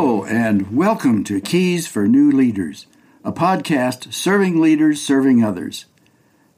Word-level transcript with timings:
And 0.00 0.74
welcome 0.74 1.24
to 1.24 1.42
Keys 1.42 1.86
for 1.86 2.08
New 2.08 2.32
Leaders, 2.32 2.86
a 3.22 3.32
podcast 3.32 4.14
serving 4.14 4.58
leaders 4.58 5.02
serving 5.02 5.44
others. 5.44 5.84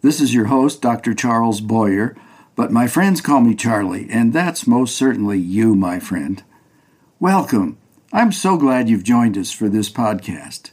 This 0.01 0.21
is 0.21 0.33
your 0.33 0.45
host, 0.45 0.81
Dr. 0.81 1.13
Charles 1.13 1.61
Boyer, 1.61 2.15
but 2.55 2.71
my 2.71 2.87
friends 2.87 3.21
call 3.21 3.41
me 3.41 3.57
Charlie, 3.57 4.07
and 4.09 4.33
that's 4.33 4.69
most 4.69 4.95
certainly 4.95 5.41
you, 5.41 5.75
my 5.75 5.99
friend. 5.99 6.45
Welcome. 7.19 7.79
I'm 8.13 8.31
so 8.31 8.57
glad 8.57 8.89
you've 8.89 9.03
joined 9.03 9.37
us 9.37 9.51
for 9.51 9.69
this 9.69 9.91
podcast. 9.91 10.71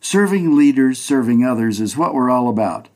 Serving 0.00 0.56
leaders, 0.56 0.98
serving 0.98 1.44
others 1.44 1.80
is 1.80 1.96
what 1.96 2.14
we're 2.14 2.30
all 2.30 2.48
about. 2.48 2.88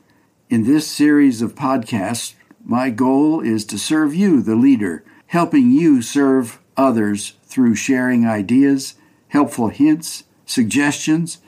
In 0.49 0.65
this 0.65 0.85
series 0.85 1.41
of 1.41 1.55
podcasts, 1.55 2.33
my 2.61 2.89
goal 2.89 3.39
is 3.39 3.63
to 3.67 3.79
serve 3.79 4.13
you, 4.13 4.41
the 4.41 4.57
leader, 4.57 5.05
helping 5.27 5.71
you 5.71 6.01
serve 6.01 6.59
others 6.75 7.35
through 7.45 7.75
sharing 7.75 8.27
ideas, 8.27 8.95
helpful 9.29 9.69
hints, 9.69 10.23
suggestions, 10.45 11.39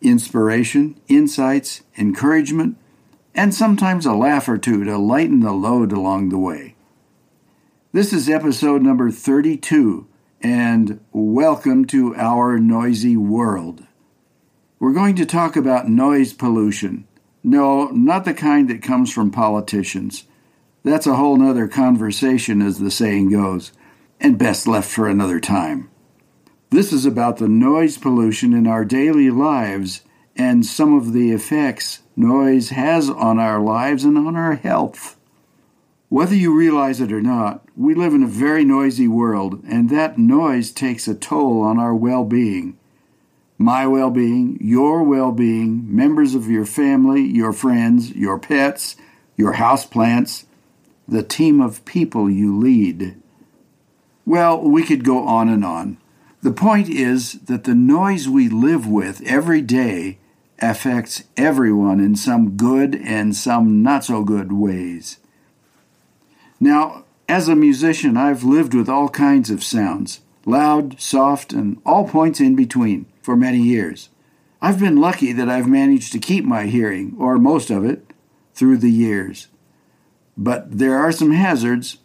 inspiration, 0.00 1.00
insights, 1.08 1.82
encouragement, 1.98 2.76
and 3.34 3.54
sometimes 3.54 4.06
a 4.06 4.12
laugh 4.12 4.48
or 4.48 4.58
two 4.58 4.84
to 4.84 4.96
lighten 4.96 5.40
the 5.40 5.52
load 5.52 5.92
along 5.92 6.28
the 6.28 6.38
way. 6.38 6.76
This 7.92 8.12
is 8.12 8.28
episode 8.28 8.82
number 8.82 9.10
32, 9.10 10.06
and 10.40 11.00
welcome 11.12 11.84
to 11.86 12.14
our 12.16 12.58
noisy 12.58 13.16
world. 13.16 13.84
We're 14.78 14.92
going 14.92 15.16
to 15.16 15.26
talk 15.26 15.56
about 15.56 15.88
noise 15.88 16.32
pollution. 16.32 17.06
No, 17.42 17.86
not 17.88 18.24
the 18.24 18.34
kind 18.34 18.68
that 18.68 18.82
comes 18.82 19.12
from 19.12 19.30
politicians. 19.30 20.24
That's 20.82 21.06
a 21.06 21.16
whole 21.16 21.36
nother 21.36 21.66
conversation, 21.66 22.60
as 22.62 22.78
the 22.78 22.90
saying 22.90 23.30
goes 23.30 23.72
and 24.20 24.38
best 24.38 24.66
left 24.66 24.90
for 24.90 25.08
another 25.08 25.40
time. 25.40 25.90
This 26.74 26.92
is 26.92 27.06
about 27.06 27.36
the 27.36 27.46
noise 27.46 27.98
pollution 27.98 28.52
in 28.52 28.66
our 28.66 28.84
daily 28.84 29.30
lives 29.30 30.00
and 30.34 30.66
some 30.66 30.92
of 30.92 31.12
the 31.12 31.30
effects 31.30 32.02
noise 32.16 32.70
has 32.70 33.08
on 33.08 33.38
our 33.38 33.60
lives 33.60 34.02
and 34.02 34.18
on 34.18 34.34
our 34.34 34.56
health. 34.56 35.16
Whether 36.08 36.34
you 36.34 36.52
realize 36.52 37.00
it 37.00 37.12
or 37.12 37.22
not, 37.22 37.64
we 37.76 37.94
live 37.94 38.12
in 38.12 38.24
a 38.24 38.26
very 38.26 38.64
noisy 38.64 39.06
world, 39.06 39.62
and 39.68 39.88
that 39.90 40.18
noise 40.18 40.72
takes 40.72 41.06
a 41.06 41.14
toll 41.14 41.62
on 41.62 41.78
our 41.78 41.94
well 41.94 42.24
being. 42.24 42.76
My 43.56 43.86
well 43.86 44.10
being, 44.10 44.58
your 44.60 45.04
well 45.04 45.30
being, 45.30 45.94
members 45.94 46.34
of 46.34 46.50
your 46.50 46.66
family, 46.66 47.22
your 47.22 47.52
friends, 47.52 48.10
your 48.16 48.36
pets, 48.36 48.96
your 49.36 49.54
houseplants, 49.54 50.44
the 51.06 51.22
team 51.22 51.60
of 51.60 51.84
people 51.84 52.28
you 52.28 52.58
lead. 52.58 53.14
Well, 54.26 54.60
we 54.60 54.82
could 54.82 55.04
go 55.04 55.24
on 55.24 55.48
and 55.48 55.64
on. 55.64 55.98
The 56.44 56.52
point 56.52 56.90
is 56.90 57.40
that 57.44 57.64
the 57.64 57.74
noise 57.74 58.28
we 58.28 58.50
live 58.50 58.86
with 58.86 59.22
every 59.22 59.62
day 59.62 60.18
affects 60.58 61.24
everyone 61.38 62.00
in 62.00 62.16
some 62.16 62.50
good 62.50 62.94
and 62.94 63.34
some 63.34 63.82
not 63.82 64.04
so 64.04 64.22
good 64.22 64.52
ways. 64.52 65.16
Now, 66.60 67.06
as 67.30 67.48
a 67.48 67.56
musician, 67.56 68.18
I've 68.18 68.44
lived 68.44 68.74
with 68.74 68.90
all 68.90 69.08
kinds 69.08 69.48
of 69.48 69.64
sounds 69.64 70.20
loud, 70.44 71.00
soft, 71.00 71.54
and 71.54 71.80
all 71.86 72.06
points 72.06 72.40
in 72.40 72.54
between 72.54 73.06
for 73.22 73.36
many 73.36 73.62
years. 73.62 74.10
I've 74.60 74.78
been 74.78 75.00
lucky 75.00 75.32
that 75.32 75.48
I've 75.48 75.66
managed 75.66 76.12
to 76.12 76.18
keep 76.18 76.44
my 76.44 76.66
hearing, 76.66 77.16
or 77.18 77.38
most 77.38 77.70
of 77.70 77.86
it, 77.86 78.12
through 78.52 78.76
the 78.76 78.90
years. 78.90 79.48
But 80.36 80.76
there 80.76 80.98
are 80.98 81.10
some 81.10 81.32
hazards, 81.32 81.96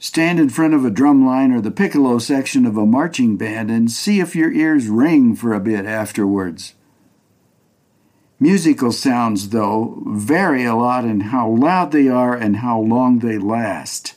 Stand 0.00 0.38
in 0.38 0.48
front 0.48 0.74
of 0.74 0.84
a 0.84 0.90
drum 0.90 1.26
line 1.26 1.52
or 1.52 1.60
the 1.60 1.72
piccolo 1.72 2.18
section 2.18 2.64
of 2.66 2.76
a 2.76 2.86
marching 2.86 3.36
band 3.36 3.70
and 3.70 3.90
see 3.90 4.20
if 4.20 4.36
your 4.36 4.52
ears 4.52 4.86
ring 4.88 5.34
for 5.34 5.52
a 5.52 5.60
bit 5.60 5.86
afterwards. 5.86 6.74
Musical 8.38 8.92
sounds, 8.92 9.48
though, 9.48 10.00
vary 10.06 10.64
a 10.64 10.76
lot 10.76 11.04
in 11.04 11.20
how 11.20 11.48
loud 11.48 11.90
they 11.90 12.06
are 12.06 12.34
and 12.36 12.58
how 12.58 12.78
long 12.78 13.18
they 13.18 13.36
last. 13.36 14.14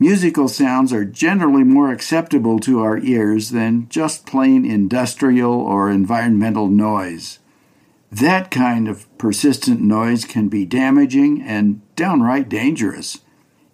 Musical 0.00 0.48
sounds 0.48 0.92
are 0.92 1.04
generally 1.04 1.62
more 1.62 1.92
acceptable 1.92 2.58
to 2.58 2.80
our 2.80 2.98
ears 2.98 3.50
than 3.50 3.88
just 3.88 4.26
plain 4.26 4.64
industrial 4.64 5.52
or 5.52 5.88
environmental 5.88 6.68
noise. 6.68 7.38
That 8.10 8.50
kind 8.50 8.88
of 8.88 9.06
persistent 9.18 9.80
noise 9.80 10.24
can 10.24 10.48
be 10.48 10.64
damaging 10.64 11.40
and 11.40 11.80
downright 11.94 12.48
dangerous. 12.48 13.20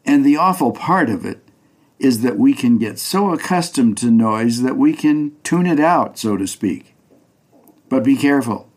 And 0.04 0.24
the 0.24 0.36
awful 0.36 0.72
part 0.72 1.10
of 1.10 1.24
it 1.24 1.42
is 1.98 2.22
that 2.22 2.38
we 2.38 2.54
can 2.54 2.78
get 2.78 2.98
so 2.98 3.32
accustomed 3.32 3.98
to 3.98 4.10
noise 4.10 4.62
that 4.62 4.76
we 4.76 4.94
can 4.94 5.36
tune 5.42 5.66
it 5.66 5.78
out, 5.78 6.18
so 6.18 6.36
to 6.36 6.46
speak. 6.46 6.94
But 7.88 8.04
be 8.04 8.16
careful. 8.16 8.70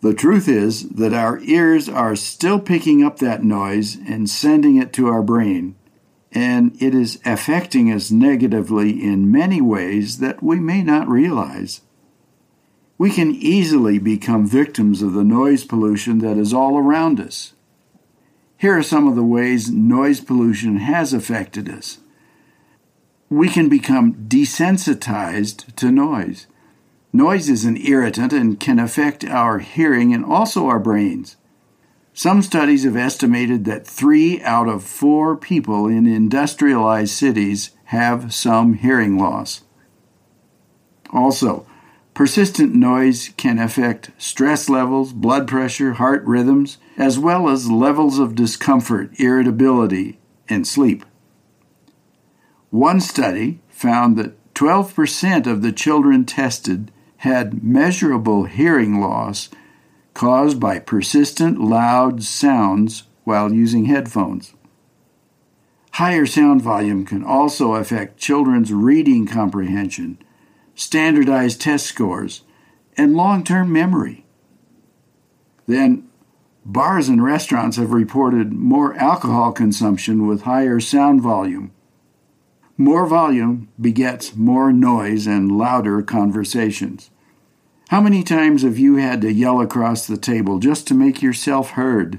The 0.00 0.12
truth 0.12 0.48
is 0.48 0.90
that 0.90 1.14
our 1.14 1.38
ears 1.40 1.88
are 1.88 2.16
still 2.16 2.60
picking 2.60 3.02
up 3.02 3.20
that 3.20 3.42
noise 3.42 3.96
and 3.96 4.28
sending 4.28 4.76
it 4.76 4.92
to 4.94 5.06
our 5.06 5.22
brain, 5.22 5.76
and 6.32 6.76
it 6.82 6.94
is 6.94 7.20
affecting 7.24 7.90
us 7.90 8.10
negatively 8.10 9.02
in 9.02 9.32
many 9.32 9.62
ways 9.62 10.18
that 10.18 10.42
we 10.42 10.58
may 10.58 10.82
not 10.82 11.08
realize. 11.08 11.80
We 12.98 13.10
can 13.10 13.30
easily 13.30 13.98
become 13.98 14.46
victims 14.46 15.00
of 15.00 15.14
the 15.14 15.24
noise 15.24 15.64
pollution 15.64 16.18
that 16.18 16.36
is 16.36 16.52
all 16.52 16.76
around 16.76 17.18
us. 17.18 17.54
Here 18.56 18.76
are 18.76 18.82
some 18.82 19.08
of 19.08 19.16
the 19.16 19.24
ways 19.24 19.70
noise 19.70 20.20
pollution 20.20 20.78
has 20.78 21.12
affected 21.12 21.68
us. 21.68 21.98
We 23.28 23.48
can 23.48 23.68
become 23.68 24.14
desensitized 24.28 25.74
to 25.76 25.90
noise. 25.90 26.46
Noise 27.12 27.48
is 27.48 27.64
an 27.64 27.76
irritant 27.76 28.32
and 28.32 28.58
can 28.58 28.78
affect 28.78 29.24
our 29.24 29.58
hearing 29.58 30.12
and 30.12 30.24
also 30.24 30.66
our 30.66 30.78
brains. 30.78 31.36
Some 32.12 32.42
studies 32.42 32.84
have 32.84 32.96
estimated 32.96 33.64
that 33.64 33.86
three 33.86 34.40
out 34.42 34.68
of 34.68 34.84
four 34.84 35.36
people 35.36 35.88
in 35.88 36.06
industrialized 36.06 37.12
cities 37.12 37.70
have 37.86 38.32
some 38.32 38.74
hearing 38.74 39.18
loss. 39.18 39.62
Also, 41.10 41.66
Persistent 42.14 42.72
noise 42.72 43.30
can 43.36 43.58
affect 43.58 44.12
stress 44.18 44.68
levels, 44.68 45.12
blood 45.12 45.48
pressure, 45.48 45.94
heart 45.94 46.22
rhythms, 46.24 46.78
as 46.96 47.18
well 47.18 47.48
as 47.48 47.68
levels 47.68 48.20
of 48.20 48.36
discomfort, 48.36 49.10
irritability, 49.18 50.20
and 50.48 50.64
sleep. 50.64 51.04
One 52.70 53.00
study 53.00 53.60
found 53.68 54.16
that 54.16 54.54
12% 54.54 55.48
of 55.48 55.62
the 55.62 55.72
children 55.72 56.24
tested 56.24 56.92
had 57.18 57.64
measurable 57.64 58.44
hearing 58.44 59.00
loss 59.00 59.48
caused 60.12 60.60
by 60.60 60.78
persistent 60.78 61.60
loud 61.60 62.22
sounds 62.22 63.04
while 63.24 63.52
using 63.52 63.86
headphones. 63.86 64.54
Higher 65.92 66.26
sound 66.26 66.62
volume 66.62 67.04
can 67.04 67.24
also 67.24 67.74
affect 67.74 68.18
children's 68.18 68.72
reading 68.72 69.26
comprehension 69.26 70.18
standardized 70.74 71.60
test 71.60 71.86
scores, 71.86 72.42
and 72.96 73.16
long 73.16 73.44
term 73.44 73.72
memory. 73.72 74.24
Then, 75.66 76.08
bars 76.64 77.08
and 77.08 77.22
restaurants 77.22 77.76
have 77.76 77.92
reported 77.92 78.52
more 78.52 78.94
alcohol 78.96 79.52
consumption 79.52 80.26
with 80.26 80.42
higher 80.42 80.80
sound 80.80 81.20
volume. 81.20 81.72
More 82.76 83.06
volume 83.06 83.68
begets 83.80 84.34
more 84.34 84.72
noise 84.72 85.26
and 85.26 85.56
louder 85.56 86.02
conversations. 86.02 87.10
How 87.88 88.00
many 88.00 88.24
times 88.24 88.62
have 88.62 88.78
you 88.78 88.96
had 88.96 89.20
to 89.20 89.32
yell 89.32 89.60
across 89.60 90.06
the 90.06 90.16
table 90.16 90.58
just 90.58 90.88
to 90.88 90.94
make 90.94 91.22
yourself 91.22 91.70
heard? 91.70 92.18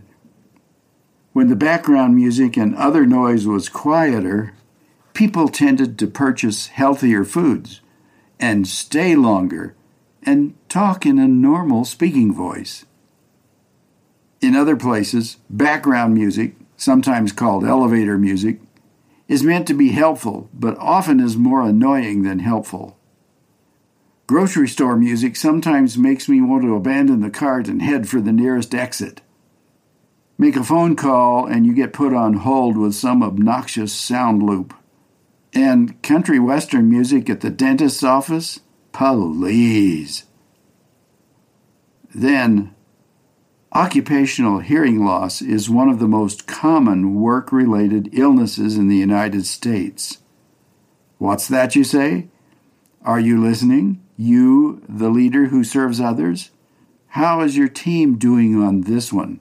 When 1.34 1.50
the 1.50 1.56
background 1.56 2.16
music 2.16 2.56
and 2.56 2.74
other 2.76 3.06
noise 3.06 3.46
was 3.46 3.68
quieter, 3.68 4.54
people 5.14 5.50
tended 5.50 6.00
to 6.00 6.08
purchase 6.08 6.68
healthier 6.68 7.26
foods 7.26 7.82
and 8.40 8.68
stay 8.68 9.16
longer 9.16 9.76
and 10.24 10.56
talk 10.70 11.06
in 11.06 11.20
a 11.20 11.28
normal 11.28 11.86
speaking 11.86 12.34
voice. 12.34 12.86
In 14.42 14.56
other 14.56 14.76
places, 14.76 15.38
background 15.50 16.14
music, 16.14 16.56
sometimes 16.78 17.32
called 17.32 17.64
elevator 17.64 18.18
music, 18.18 18.60
is 19.28 19.44
meant 19.44 19.68
to 19.68 19.74
be 19.74 19.90
helpful, 19.90 20.50
but 20.54 20.78
often 20.78 21.20
is 21.20 21.38
more 21.38 21.62
annoying 21.62 22.24
than 22.24 22.40
helpful. 22.40 22.98
Grocery 24.28 24.68
store 24.68 24.96
music 24.96 25.36
sometimes 25.36 25.98
makes 25.98 26.28
me 26.28 26.42
want 26.42 26.64
to 26.64 26.76
abandon 26.76 27.22
the 27.22 27.30
cart 27.30 27.68
and 27.68 27.82
head 27.82 28.10
for 28.10 28.20
the 28.20 28.32
nearest 28.32 28.74
exit. 28.74 29.22
Make 30.38 30.56
a 30.56 30.64
phone 30.64 30.96
call 30.96 31.46
and 31.46 31.66
you 31.66 31.74
get 31.74 31.94
put 31.94 32.14
on 32.14 32.34
hold 32.34 32.78
with 32.78 32.96
some 32.96 33.24
obnoxious 33.24 33.94
sound 33.94 34.44
loop 34.44 34.74
and 35.56 36.02
country 36.04 36.40
western 36.40 36.90
music 36.90 37.30
at 37.30 37.42
the 37.42 37.50
dentist's 37.50 38.04
office? 38.04 38.60
Please. 38.92 40.26
Then, 42.14 42.76
occupational 43.74 44.60
hearing 44.60 45.04
loss 45.04 45.42
is 45.42 45.70
one 45.70 45.90
of 45.90 46.00
the 46.00 46.08
most 46.08 46.48
common 46.48 47.16
work 47.16 47.52
related 47.52 48.10
illnesses 48.14 48.78
in 48.78 48.88
the 48.88 48.96
United 48.96 49.46
States. 49.46 50.20
What's 51.18 51.48
that, 51.48 51.76
you 51.76 51.84
say? 51.84 52.28
Are 53.04 53.20
you 53.20 53.42
listening? 53.42 54.02
You, 54.18 54.82
the 54.88 55.10
leader 55.10 55.46
who 55.48 55.64
serves 55.64 56.00
others? 56.00 56.52
How 57.10 57.42
is 57.42 57.58
your 57.58 57.70
team 57.70 58.18
doing 58.18 58.62
on 58.62 58.82
this 58.82 59.14
one? 59.14 59.40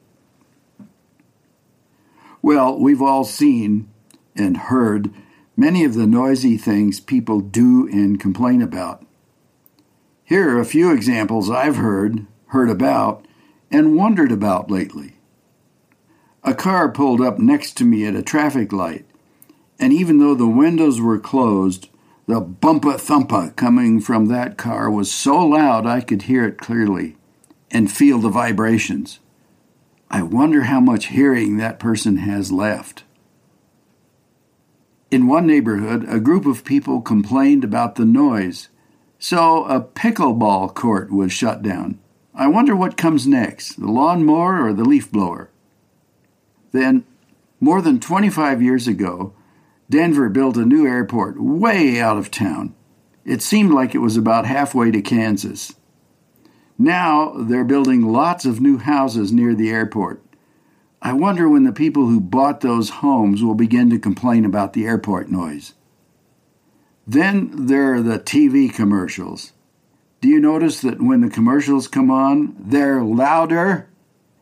Well, 2.42 2.78
we've 2.78 3.02
all 3.02 3.24
seen 3.24 3.88
and 4.36 4.56
heard 4.56 5.12
many 5.56 5.84
of 5.84 5.94
the 5.94 6.06
noisy 6.06 6.56
things 6.56 7.00
people 7.00 7.40
do 7.40 7.88
and 7.88 8.20
complain 8.20 8.62
about. 8.62 9.04
Here 10.24 10.56
are 10.56 10.60
a 10.60 10.64
few 10.64 10.92
examples 10.92 11.50
I've 11.50 11.76
heard, 11.76 12.26
heard 12.46 12.70
about, 12.70 13.26
and 13.70 13.96
wondered 13.96 14.32
about 14.32 14.70
lately. 14.70 15.16
A 16.42 16.54
car 16.54 16.90
pulled 16.90 17.20
up 17.20 17.38
next 17.38 17.76
to 17.78 17.84
me 17.84 18.06
at 18.06 18.14
a 18.14 18.22
traffic 18.22 18.72
light, 18.72 19.06
and 19.78 19.92
even 19.92 20.18
though 20.18 20.34
the 20.34 20.46
windows 20.46 21.00
were 21.00 21.18
closed, 21.18 21.88
the 22.26 22.40
bumpa 22.40 22.94
thumpa 22.94 23.54
coming 23.56 24.00
from 24.00 24.26
that 24.26 24.56
car 24.56 24.90
was 24.90 25.12
so 25.12 25.36
loud 25.36 25.86
I 25.86 26.00
could 26.00 26.22
hear 26.22 26.46
it 26.46 26.58
clearly 26.58 27.16
and 27.70 27.90
feel 27.90 28.18
the 28.18 28.30
vibrations. 28.30 29.20
I 30.10 30.22
wonder 30.22 30.62
how 30.62 30.80
much 30.80 31.06
hearing 31.06 31.56
that 31.56 31.78
person 31.78 32.18
has 32.18 32.52
left. 32.52 33.04
In 35.14 35.28
one 35.28 35.46
neighborhood, 35.46 36.04
a 36.08 36.18
group 36.18 36.44
of 36.44 36.64
people 36.64 37.00
complained 37.00 37.62
about 37.62 37.94
the 37.94 38.04
noise, 38.04 38.68
so 39.16 39.64
a 39.66 39.80
pickleball 39.80 40.74
court 40.74 41.12
was 41.12 41.32
shut 41.32 41.62
down. 41.62 42.00
I 42.34 42.48
wonder 42.48 42.74
what 42.74 42.96
comes 42.96 43.24
next 43.24 43.80
the 43.80 43.86
lawnmower 43.86 44.66
or 44.66 44.72
the 44.72 44.82
leaf 44.82 45.12
blower? 45.12 45.50
Then, 46.72 47.04
more 47.60 47.80
than 47.80 48.00
25 48.00 48.60
years 48.60 48.88
ago, 48.88 49.32
Denver 49.88 50.28
built 50.28 50.56
a 50.56 50.66
new 50.66 50.84
airport 50.84 51.40
way 51.40 52.00
out 52.00 52.16
of 52.16 52.32
town. 52.32 52.74
It 53.24 53.40
seemed 53.40 53.70
like 53.70 53.94
it 53.94 53.98
was 53.98 54.16
about 54.16 54.46
halfway 54.46 54.90
to 54.90 55.00
Kansas. 55.00 55.76
Now 56.76 57.34
they're 57.38 57.62
building 57.62 58.02
lots 58.02 58.44
of 58.46 58.60
new 58.60 58.78
houses 58.78 59.30
near 59.30 59.54
the 59.54 59.70
airport. 59.70 60.24
I 61.04 61.12
wonder 61.12 61.50
when 61.50 61.64
the 61.64 61.72
people 61.72 62.06
who 62.06 62.18
bought 62.18 62.62
those 62.62 62.88
homes 62.88 63.42
will 63.42 63.54
begin 63.54 63.90
to 63.90 63.98
complain 63.98 64.46
about 64.46 64.72
the 64.72 64.86
airport 64.86 65.30
noise. 65.30 65.74
Then 67.06 67.66
there 67.66 67.92
are 67.92 68.00
the 68.00 68.18
TV 68.18 68.72
commercials. 68.72 69.52
Do 70.22 70.28
you 70.28 70.40
notice 70.40 70.80
that 70.80 71.02
when 71.02 71.20
the 71.20 71.28
commercials 71.28 71.88
come 71.88 72.10
on, 72.10 72.56
they're 72.58 73.02
louder? 73.02 73.86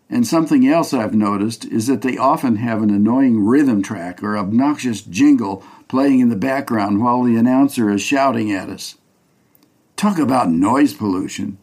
And 0.09 0.25
something 0.25 0.69
else 0.69 0.95
I've 0.95 1.15
noticed 1.15 1.65
is 1.65 1.89
that 1.89 2.03
they 2.03 2.17
often 2.17 2.57
have 2.57 2.81
an 2.81 2.91
annoying 2.91 3.45
rhythm 3.45 3.83
track 3.83 4.23
or 4.23 4.39
obnoxious 4.39 5.01
jingle 5.03 5.65
playing 5.89 6.21
in 6.21 6.29
the 6.29 6.37
background 6.37 7.03
while 7.03 7.25
the 7.25 7.35
announcer 7.35 7.91
is 7.91 8.03
shouting 8.03 8.53
at 8.53 8.69
us. 8.69 8.97
Talk 9.97 10.19
about 10.19 10.49
noise 10.49 10.95
pollution. 10.95 11.59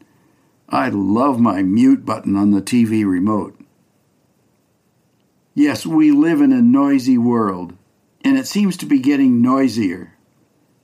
I 0.68 0.90
love 0.90 1.40
my 1.40 1.63
mute 1.63 2.06
button 2.06 2.36
on 2.36 2.51
the 2.51 2.62
TV 2.62 3.06
remote. 3.06 3.59
Yes, 5.60 5.86
we 5.86 6.12
live 6.14 6.40
in 6.40 6.54
a 6.54 6.62
noisy 6.62 7.18
world, 7.18 7.74
and 8.24 8.38
it 8.38 8.48
seems 8.48 8.78
to 8.78 8.86
be 8.86 8.98
getting 8.98 9.42
noisier. 9.42 10.14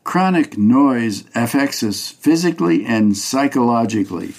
Chronic 0.03 0.57
noise 0.57 1.23
affects 1.33 1.81
us 1.81 2.09
physically 2.09 2.85
and 2.85 3.15
psychologically. 3.15 4.33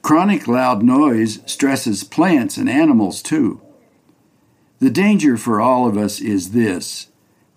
Chronic 0.00 0.48
loud 0.48 0.82
noise 0.82 1.40
stresses 1.44 2.04
plants 2.04 2.56
and 2.56 2.70
animals 2.70 3.20
too. 3.20 3.60
The 4.78 4.88
danger 4.88 5.36
for 5.36 5.60
all 5.60 5.86
of 5.86 5.98
us 5.98 6.22
is 6.22 6.52
this 6.52 7.08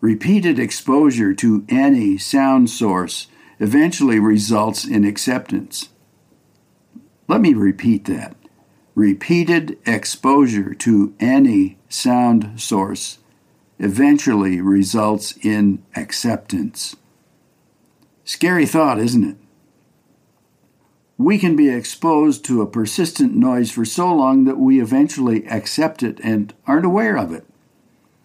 repeated 0.01 0.59
exposure 0.59 1.33
to 1.35 1.65
any 1.69 2.17
sound 2.17 2.69
source 2.69 3.27
eventually 3.61 4.19
results 4.19 4.85
in 4.85 5.05
acceptance. 5.05 5.87
Let 7.29 7.39
me 7.39 7.53
repeat 7.53 8.03
that. 8.07 8.35
Repeated 8.95 9.77
exposure 9.85 10.73
to 10.73 11.13
any 11.19 11.77
sound 11.89 12.61
source 12.61 13.19
eventually 13.77 14.61
results 14.61 15.37
in 15.41 15.83
acceptance. 15.97 16.95
Scary 18.23 18.65
thought, 18.65 18.97
isn't 18.97 19.29
it? 19.31 19.37
We 21.17 21.37
can 21.37 21.57
be 21.57 21.69
exposed 21.69 22.45
to 22.45 22.61
a 22.61 22.67
persistent 22.67 23.35
noise 23.35 23.69
for 23.69 23.83
so 23.83 24.13
long 24.13 24.45
that 24.45 24.57
we 24.57 24.81
eventually 24.81 25.45
accept 25.47 26.01
it 26.01 26.19
and 26.23 26.53
aren't 26.65 26.85
aware 26.85 27.17
of 27.17 27.33
it. 27.33 27.45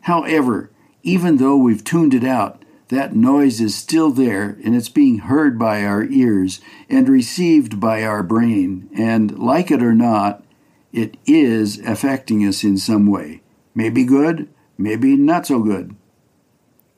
However, 0.02 0.70
even 1.02 1.38
though 1.38 1.56
we've 1.56 1.82
tuned 1.82 2.14
it 2.14 2.24
out, 2.24 2.64
that 2.88 3.16
noise 3.16 3.60
is 3.60 3.74
still 3.74 4.10
there 4.10 4.56
and 4.64 4.76
it's 4.76 4.88
being 4.88 5.18
heard 5.18 5.58
by 5.58 5.84
our 5.84 6.04
ears 6.04 6.60
and 6.88 7.08
received 7.08 7.80
by 7.80 8.04
our 8.04 8.22
brain, 8.22 8.88
and 8.96 9.36
like 9.36 9.72
it 9.72 9.82
or 9.82 9.94
not, 9.94 10.44
it 10.92 11.16
is 11.26 11.78
affecting 11.80 12.46
us 12.46 12.64
in 12.64 12.78
some 12.78 13.06
way. 13.06 13.42
Maybe 13.74 14.04
good, 14.04 14.48
maybe 14.76 15.16
not 15.16 15.46
so 15.46 15.60
good. 15.60 15.94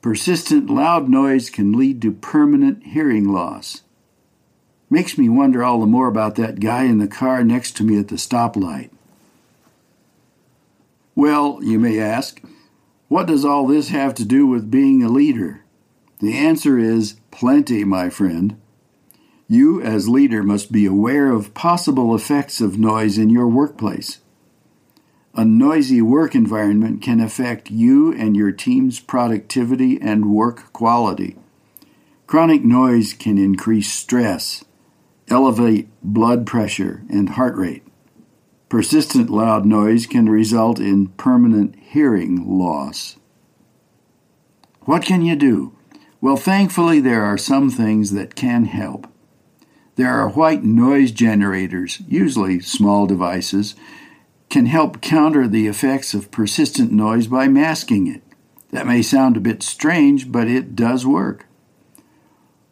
Persistent 0.01 0.69
loud 0.69 1.07
noise 1.07 1.49
can 1.49 1.73
lead 1.73 2.01
to 2.01 2.11
permanent 2.11 2.83
hearing 2.83 3.31
loss. 3.31 3.83
Makes 4.89 5.17
me 5.17 5.29
wonder 5.29 5.63
all 5.63 5.79
the 5.79 5.85
more 5.85 6.07
about 6.07 6.35
that 6.35 6.59
guy 6.59 6.83
in 6.83 6.97
the 6.97 7.07
car 7.07 7.43
next 7.43 7.77
to 7.77 7.83
me 7.83 7.97
at 7.97 8.09
the 8.09 8.15
stoplight. 8.15 8.89
Well, 11.15 11.59
you 11.61 11.79
may 11.79 11.99
ask, 11.99 12.41
what 13.07 13.27
does 13.27 13.45
all 13.45 13.67
this 13.67 13.89
have 13.89 14.15
to 14.15 14.25
do 14.25 14.47
with 14.47 14.71
being 14.71 15.03
a 15.03 15.09
leader? 15.09 15.63
The 16.19 16.35
answer 16.37 16.77
is 16.79 17.15
plenty, 17.31 17.83
my 17.83 18.09
friend. 18.09 18.59
You, 19.53 19.83
as 19.83 20.09
leader, 20.09 20.41
must 20.41 20.71
be 20.71 20.87
aware 20.87 21.31
of 21.31 21.53
possible 21.53 22.15
effects 22.15 22.59
of 22.59 22.79
noise 22.79 23.19
in 23.19 23.29
your 23.29 23.47
workplace. 23.47 24.17
A 25.35 25.45
noisy 25.45 26.01
work 26.01 26.33
environment 26.33 27.03
can 27.03 27.19
affect 27.19 27.69
you 27.69 28.11
and 28.11 28.35
your 28.35 28.51
team's 28.51 28.99
productivity 28.99 30.01
and 30.01 30.33
work 30.33 30.73
quality. 30.73 31.35
Chronic 32.25 32.63
noise 32.63 33.13
can 33.13 33.37
increase 33.37 33.91
stress, 33.91 34.65
elevate 35.27 35.87
blood 36.01 36.47
pressure 36.47 37.03
and 37.07 37.29
heart 37.29 37.55
rate. 37.55 37.83
Persistent 38.69 39.29
loud 39.29 39.67
noise 39.67 40.07
can 40.07 40.29
result 40.29 40.79
in 40.79 41.09
permanent 41.09 41.75
hearing 41.75 42.57
loss. 42.57 43.17
What 44.85 45.05
can 45.05 45.21
you 45.21 45.35
do? 45.35 45.77
Well, 46.21 46.37
thankfully, 46.37 46.99
there 46.99 47.23
are 47.23 47.37
some 47.37 47.69
things 47.69 48.13
that 48.13 48.33
can 48.33 48.65
help. 48.65 49.12
There 49.95 50.11
are 50.11 50.29
white 50.29 50.63
noise 50.63 51.11
generators, 51.11 52.01
usually 52.07 52.59
small 52.59 53.05
devices, 53.05 53.75
can 54.49 54.65
help 54.65 55.01
counter 55.01 55.47
the 55.47 55.67
effects 55.67 56.13
of 56.13 56.31
persistent 56.31 56.91
noise 56.91 57.27
by 57.27 57.47
masking 57.47 58.07
it. 58.07 58.23
That 58.71 58.87
may 58.87 59.03
sound 59.03 59.37
a 59.37 59.39
bit 59.39 59.61
strange, 59.61 60.31
but 60.31 60.47
it 60.47 60.75
does 60.75 61.05
work. 61.05 61.45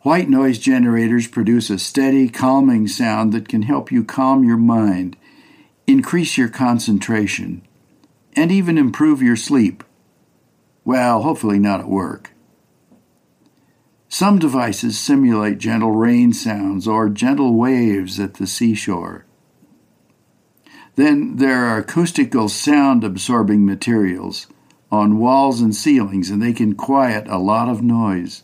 White 0.02 0.30
noise 0.30 0.58
generators 0.58 1.28
produce 1.28 1.70
a 1.70 1.78
steady, 1.78 2.28
calming 2.28 2.88
sound 2.88 3.34
that 3.34 3.48
can 3.48 3.62
help 3.62 3.92
you 3.92 4.04
calm 4.04 4.44
your 4.44 4.58
mind, 4.58 5.16
increase 5.86 6.40
your 6.40 6.50
concentration, 6.50 7.62
and 8.36 8.52
even 8.52 8.80
improve 8.80 9.22
your 9.22 9.36
sleep. 9.36 9.84
Well, 10.84 11.22
hopefully 11.22 11.60
not 11.60 11.82
at 11.82 11.88
work. 11.88 12.32
Some 14.14 14.40
devices 14.40 15.00
simulate 15.00 15.58
gentle 15.58 15.94
rain 15.94 16.34
sounds 16.34 16.86
or 16.86 17.08
gentle 17.08 17.56
waves 17.56 18.20
at 18.20 18.34
the 18.34 18.46
seashore. 18.46 19.26
Then 20.98 21.38
there 21.38 21.64
are 21.68 21.78
acoustical 21.78 22.50
sound 22.50 23.06
absorbing 23.06 23.66
materials 23.66 24.48
on 24.92 25.18
walls 25.18 25.62
and 25.62 25.74
ceilings, 25.74 26.30
and 26.30 26.42
they 26.42 26.52
can 26.52 26.76
quiet 26.76 27.26
a 27.30 27.38
lot 27.38 27.70
of 27.70 27.82
noise. 27.82 28.44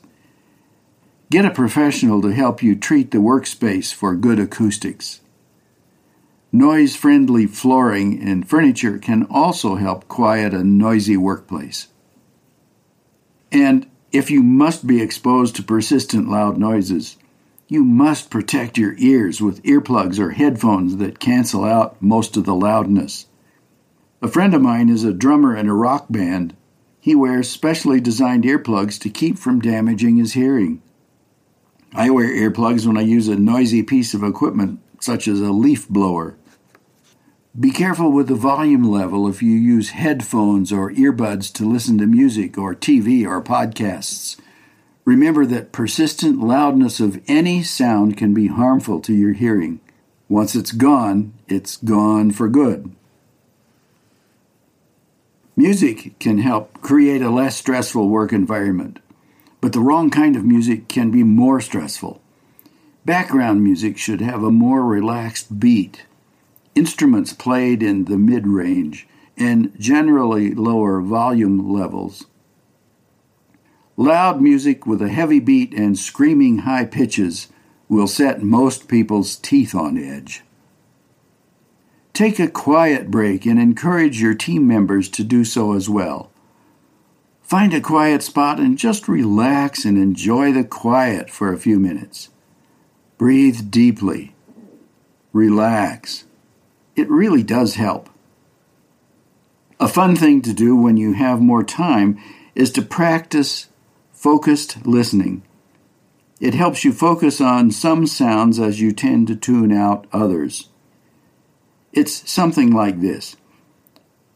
Get 1.30 1.44
a 1.44 1.52
professional 1.52 2.22
to 2.22 2.30
help 2.30 2.64
you 2.64 2.74
treat 2.74 3.12
the 3.12 3.18
workspace 3.18 3.94
for 3.94 4.16
good 4.16 4.40
acoustics. 4.40 5.20
Noise 6.50 6.96
friendly 6.96 7.46
flooring 7.46 8.24
and 8.26 8.50
furniture 8.50 8.98
can 8.98 9.28
also 9.30 9.76
help 9.76 10.08
quiet 10.08 10.54
a 10.54 10.64
noisy 10.64 11.18
workplace. 11.18 11.90
And 13.52 13.86
if 14.12 14.32
you 14.32 14.42
must 14.42 14.88
be 14.88 15.02
exposed 15.02 15.56
to 15.56 15.64
persistent 15.64 16.30
loud 16.30 16.58
noises, 16.58 17.18
you 17.68 17.84
must 17.84 18.30
protect 18.30 18.78
your 18.78 18.96
ears 18.98 19.42
with 19.42 19.62
earplugs 19.64 20.20
or 20.20 20.32
headphones 20.32 20.98
that 20.98 21.20
cancel 21.20 21.66
out 21.66 22.02
most 22.02 22.38
of 22.38 22.46
the 22.46 22.56
loudness. 22.56 23.26
A 24.22 24.28
friend 24.28 24.54
of 24.54 24.62
mine 24.62 24.90
is 24.90 25.04
a 25.04 25.14
drummer 25.14 25.56
in 25.56 25.68
a 25.68 25.74
rock 25.74 26.06
band. 26.10 26.56
He 27.00 27.14
wears 27.14 27.50
specially 27.50 28.00
designed 28.00 28.46
earplugs 28.46 29.00
to 29.02 29.10
keep 29.10 29.38
from 29.38 29.60
damaging 29.60 30.18
his 30.18 30.34
hearing. 30.34 30.82
I 31.94 32.10
wear 32.10 32.28
earplugs 32.28 32.88
when 32.88 32.98
I 32.98 33.02
use 33.02 33.28
a 33.28 33.36
noisy 33.36 33.84
piece 33.84 34.14
of 34.14 34.24
equipment, 34.24 34.80
such 35.00 35.28
as 35.28 35.42
a 35.42 35.52
leaf 35.52 35.88
blower. 35.90 36.38
Be 37.60 37.72
careful 37.72 38.12
with 38.12 38.28
the 38.28 38.36
volume 38.36 38.84
level 38.84 39.28
if 39.28 39.42
you 39.42 39.54
use 39.54 39.90
headphones 39.90 40.72
or 40.72 40.92
earbuds 40.92 41.52
to 41.54 41.68
listen 41.68 41.98
to 41.98 42.06
music 42.06 42.56
or 42.56 42.76
TV 42.76 43.26
or 43.26 43.42
podcasts. 43.42 44.40
Remember 45.06 45.44
that 45.44 45.72
persistent 45.72 46.40
loudness 46.40 47.00
of 47.00 47.20
any 47.28 47.64
sound 47.64 48.16
can 48.16 48.36
be 48.36 48.46
harmful 48.46 49.02
to 49.02 49.14
your 49.14 49.34
hearing. 49.34 49.80
Once 50.30 50.54
it's 50.54 50.72
gone, 50.72 51.34
it's 51.48 51.78
gone 51.78 52.30
for 52.30 52.48
good. 52.48 52.94
Music 55.56 56.14
can 56.20 56.38
help 56.38 56.80
create 56.82 57.24
a 57.24 57.32
less 57.32 57.58
stressful 57.58 58.08
work 58.08 58.32
environment, 58.32 59.00
but 59.62 59.74
the 59.74 59.80
wrong 59.80 60.12
kind 60.12 60.36
of 60.36 60.46
music 60.46 60.88
can 60.88 61.10
be 61.10 61.24
more 61.24 61.60
stressful. 61.60 62.22
Background 63.04 63.64
music 63.64 63.98
should 63.98 64.22
have 64.22 64.44
a 64.44 64.52
more 64.52 64.84
relaxed 64.84 65.60
beat, 65.60 66.04
instruments 66.78 67.34
played 67.34 67.82
in 67.82 68.06
the 68.06 68.18
mid 68.18 68.46
range, 68.46 69.08
and 69.36 69.74
generally 69.80 70.54
lower 70.54 71.02
volume 71.02 71.74
levels. 71.74 72.28
Loud 73.96 74.42
music 74.42 74.86
with 74.86 75.02
a 75.02 75.10
heavy 75.10 75.40
beat 75.40 75.74
and 75.74 75.98
screaming 75.98 76.60
high 76.60 76.86
pitches 76.86 77.48
will 77.90 78.08
set 78.08 78.44
most 78.44 78.88
people's 78.88 79.36
teeth 79.36 79.74
on 79.74 79.98
edge. 79.98 80.44
Take 82.14 82.40
a 82.40 82.48
quiet 82.48 83.10
break 83.10 83.46
and 83.46 83.60
encourage 83.60 84.22
your 84.22 84.36
team 84.36 84.68
members 84.68 85.10
to 85.10 85.24
do 85.24 85.44
so 85.44 85.74
as 85.74 85.90
well. 85.90 86.32
Find 87.42 87.74
a 87.74 87.82
quiet 87.82 88.22
spot 88.22 88.60
and 88.60 88.78
just 88.78 89.08
relax 89.08 89.84
and 89.86 89.98
enjoy 89.98 90.52
the 90.52 90.64
quiet 90.64 91.32
for 91.32 91.52
a 91.52 91.58
few 91.58 91.80
minutes. 91.80 92.30
Breathe 93.18 93.72
deeply. 93.72 94.36
Relax. 95.34 96.26
It 96.98 97.10
really 97.12 97.44
does 97.44 97.76
help. 97.76 98.10
A 99.80 99.88
fun 99.88 100.16
thing 100.16 100.42
to 100.42 100.52
do 100.52 100.76
when 100.76 100.98
you 100.98 101.14
have 101.14 101.40
more 101.40 101.64
time 101.64 102.20
is 102.56 102.72
to 102.72 102.82
practice 102.82 103.70
focused 104.12 104.84
listening. 104.84 105.44
It 106.42 106.56
helps 106.56 106.84
you 106.84 106.92
focus 106.92 107.40
on 107.40 107.70
some 107.70 108.08
sounds 108.08 108.60
as 108.60 108.82
you 108.82 108.92
tend 108.92 109.28
to 109.28 109.36
tune 109.36 109.72
out 109.72 110.08
others. 110.12 110.70
It's 111.94 112.30
something 112.30 112.72
like 112.72 113.00
this 113.00 113.38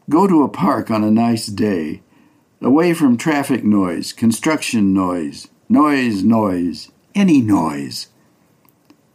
Go 0.08 0.28
to 0.28 0.44
a 0.44 0.48
park 0.48 0.88
on 0.88 1.02
a 1.02 1.10
nice 1.10 1.46
day, 1.46 2.02
away 2.60 2.94
from 2.94 3.16
traffic 3.16 3.64
noise, 3.64 4.12
construction 4.12 4.94
noise, 4.94 5.48
noise, 5.68 6.22
noise, 6.22 6.92
any 7.12 7.40
noise. 7.40 8.06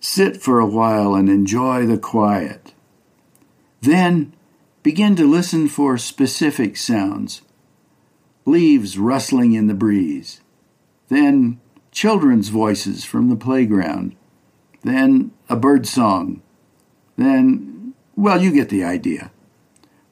Sit 0.02 0.42
for 0.42 0.60
a 0.60 0.66
while 0.66 1.16
and 1.16 1.30
enjoy 1.30 1.86
the 1.86 1.98
quiet. 1.98 2.74
Then 3.82 4.34
begin 4.84 5.16
to 5.18 5.30
listen 5.30 5.68
for 5.68 5.98
specific 5.98 6.78
sounds 6.78 7.42
leaves 8.48 8.98
rustling 8.98 9.54
in 9.54 9.68
the 9.68 9.74
breeze, 9.74 10.40
then 11.10 11.60
children's 11.92 12.48
voices 12.48 13.04
from 13.04 13.30
the 13.30 13.36
playground, 13.36 14.16
then 14.84 15.32
a 15.50 15.56
bird 15.56 15.86
song, 15.86 16.42
then, 17.18 17.94
well, 18.16 18.42
you 18.42 18.52
get 18.52 18.70
the 18.70 18.84
idea. 18.84 19.32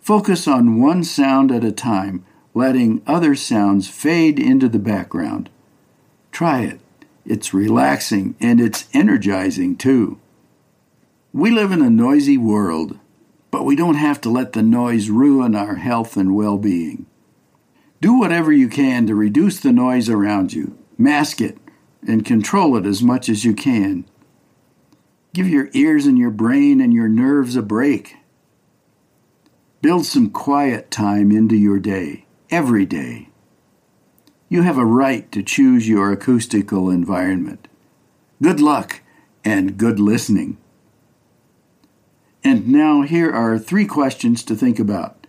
Focus 0.02 0.48
on 0.48 0.82
one 0.82 1.04
sound 1.04 1.52
at 1.52 1.64
a 1.64 1.72
time, 1.72 2.26
letting 2.54 3.02
other 3.08 3.36
sounds 3.36 3.88
fade 3.88 4.38
into 4.38 4.68
the 4.68 4.80
background. 4.80 5.50
Try 6.32 6.62
it. 6.62 6.80
It's 7.26 7.54
relaxing 7.54 8.36
and 8.40 8.60
it's 8.60 8.88
energizing 8.94 9.78
too. 9.78 10.20
We 11.34 11.52
live 11.52 11.72
in 11.72 11.82
a 11.82 11.90
noisy 11.90 12.38
world, 12.38 13.00
but 13.56 13.64
we 13.64 13.74
don't 13.74 13.96
have 13.96 14.20
to 14.20 14.30
let 14.30 14.52
the 14.52 14.62
noise 14.62 15.10
ruin 15.10 15.56
our 15.56 15.76
health 15.76 16.18
and 16.18 16.36
well 16.36 16.58
being. 16.58 17.06
Do 18.02 18.20
whatever 18.20 18.52
you 18.52 18.68
can 18.68 19.08
to 19.08 19.16
reduce 19.16 19.62
the 19.62 19.72
noise 19.72 20.10
around 20.10 20.52
you, 20.52 20.78
mask 20.98 21.40
it, 21.40 21.58
and 22.06 22.26
control 22.26 22.76
it 22.76 22.86
as 22.86 23.02
much 23.02 23.30
as 23.30 23.46
you 23.46 23.54
can. 23.54 24.04
Give 25.34 25.48
your 25.48 25.70
ears 25.72 26.06
and 26.06 26.18
your 26.18 26.32
brain 26.32 26.82
and 26.82 26.94
your 26.94 27.08
nerves 27.08 27.56
a 27.56 27.62
break. 27.62 28.18
Build 29.82 30.06
some 30.06 30.32
quiet 30.32 30.92
time 30.92 31.32
into 31.32 31.56
your 31.56 31.80
day, 31.80 32.26
every 32.50 32.86
day. 32.86 33.30
You 34.50 34.64
have 34.64 34.78
a 34.78 34.84
right 34.84 35.32
to 35.32 35.42
choose 35.42 35.88
your 35.88 36.12
acoustical 36.12 36.90
environment. 36.90 37.70
Good 38.42 38.60
luck 38.60 39.02
and 39.46 39.78
good 39.78 39.98
listening. 39.98 40.58
And 42.46 42.68
now 42.68 43.02
here 43.02 43.32
are 43.32 43.58
three 43.58 43.88
questions 43.88 44.44
to 44.44 44.56
think 44.56 44.78
about. 44.78 45.26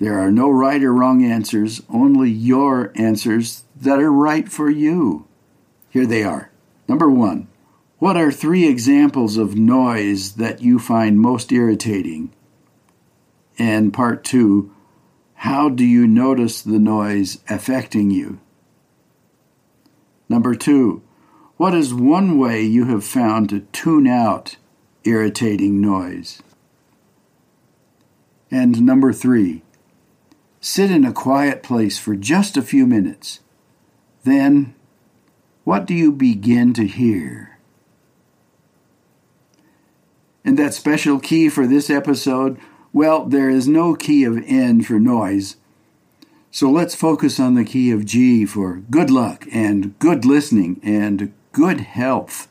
There 0.00 0.18
are 0.18 0.32
no 0.32 0.50
right 0.50 0.82
or 0.82 0.92
wrong 0.92 1.24
answers, 1.24 1.82
only 1.88 2.30
your 2.30 2.90
answers 2.96 3.62
that 3.76 4.00
are 4.00 4.10
right 4.10 4.48
for 4.48 4.68
you. 4.68 5.28
Here 5.88 6.04
they 6.04 6.24
are. 6.24 6.50
Number 6.88 7.08
one, 7.08 7.46
what 8.00 8.16
are 8.16 8.32
three 8.32 8.66
examples 8.66 9.36
of 9.36 9.54
noise 9.54 10.32
that 10.32 10.60
you 10.60 10.80
find 10.80 11.20
most 11.20 11.52
irritating? 11.52 12.34
And 13.56 13.94
part 13.94 14.24
two, 14.24 14.74
how 15.34 15.68
do 15.68 15.84
you 15.84 16.08
notice 16.08 16.60
the 16.60 16.80
noise 16.80 17.38
affecting 17.48 18.10
you? 18.10 18.40
Number 20.28 20.56
two, 20.56 21.02
what 21.56 21.72
is 21.72 21.94
one 21.94 22.36
way 22.36 22.62
you 22.62 22.86
have 22.86 23.04
found 23.04 23.48
to 23.50 23.60
tune 23.70 24.08
out 24.08 24.56
irritating 25.04 25.80
noise? 25.80 26.42
And 28.50 28.82
number 28.82 29.12
three, 29.12 29.62
sit 30.60 30.90
in 30.90 31.04
a 31.04 31.12
quiet 31.12 31.62
place 31.62 31.98
for 31.98 32.16
just 32.16 32.56
a 32.56 32.62
few 32.62 32.86
minutes. 32.86 33.40
Then 34.24 34.74
what 35.64 35.84
do 35.84 35.94
you 35.94 36.12
begin 36.12 36.72
to 36.74 36.86
hear? 36.86 37.58
And 40.44 40.58
that 40.58 40.72
special 40.72 41.20
key 41.20 41.50
for 41.50 41.66
this 41.66 41.90
episode, 41.90 42.58
well, 42.92 43.26
there 43.26 43.50
is 43.50 43.68
no 43.68 43.94
key 43.94 44.24
of 44.24 44.42
N 44.46 44.82
for 44.82 44.98
noise. 44.98 45.56
So 46.50 46.70
let's 46.70 46.94
focus 46.94 47.38
on 47.38 47.54
the 47.54 47.64
key 47.64 47.90
of 47.90 48.06
G 48.06 48.46
for 48.46 48.76
good 48.90 49.10
luck 49.10 49.44
and 49.52 49.98
good 49.98 50.24
listening 50.24 50.80
and 50.82 51.34
good 51.52 51.80
health. 51.80 52.48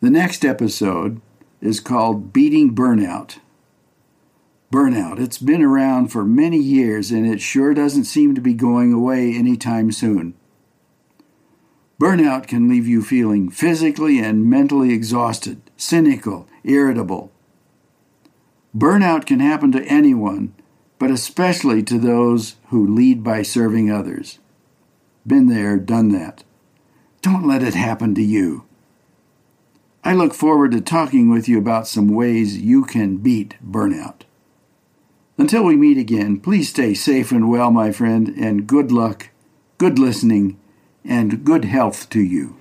The 0.00 0.10
next 0.10 0.44
episode 0.44 1.20
is 1.60 1.78
called 1.78 2.32
Beating 2.32 2.74
Burnout. 2.74 3.38
Burnout. 4.72 5.20
It's 5.20 5.38
been 5.38 5.62
around 5.62 6.08
for 6.08 6.24
many 6.24 6.58
years 6.58 7.12
and 7.12 7.26
it 7.26 7.40
sure 7.40 7.72
doesn't 7.72 8.04
seem 8.04 8.34
to 8.34 8.40
be 8.40 8.52
going 8.52 8.92
away 8.92 9.32
anytime 9.32 9.92
soon. 9.92 10.34
Burnout 12.00 12.46
can 12.46 12.68
leave 12.68 12.86
you 12.86 13.02
feeling 13.02 13.48
physically 13.48 14.18
and 14.18 14.44
mentally 14.44 14.92
exhausted, 14.92 15.62
cynical, 15.76 16.46
irritable. 16.64 17.32
Burnout 18.76 19.24
can 19.24 19.40
happen 19.40 19.72
to 19.72 19.84
anyone, 19.84 20.52
but 20.98 21.10
especially 21.10 21.82
to 21.84 21.98
those 21.98 22.56
who 22.68 22.86
lead 22.86 23.22
by 23.22 23.42
serving 23.42 23.90
others. 23.90 24.40
Been 25.26 25.46
there, 25.46 25.78
done 25.78 26.10
that. 26.10 26.44
Don't 27.22 27.46
let 27.46 27.62
it 27.62 27.74
happen 27.74 28.14
to 28.16 28.22
you. 28.22 28.64
I 30.04 30.12
look 30.12 30.34
forward 30.34 30.72
to 30.72 30.80
talking 30.80 31.30
with 31.30 31.48
you 31.48 31.56
about 31.56 31.88
some 31.88 32.08
ways 32.08 32.58
you 32.58 32.84
can 32.84 33.16
beat 33.16 33.56
burnout. 33.64 34.25
Until 35.38 35.64
we 35.64 35.76
meet 35.76 35.98
again, 35.98 36.40
please 36.40 36.70
stay 36.70 36.94
safe 36.94 37.30
and 37.30 37.50
well, 37.50 37.70
my 37.70 37.92
friend, 37.92 38.28
and 38.28 38.66
good 38.66 38.90
luck, 38.90 39.28
good 39.76 39.98
listening, 39.98 40.58
and 41.04 41.44
good 41.44 41.66
health 41.66 42.08
to 42.10 42.20
you. 42.20 42.56